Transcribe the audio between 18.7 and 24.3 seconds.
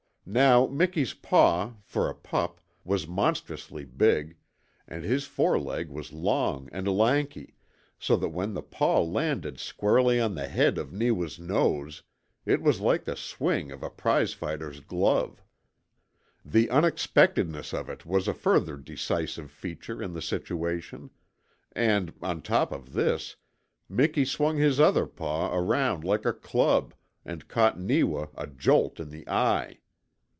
decisive feature in the situation; and, on top of this, Miki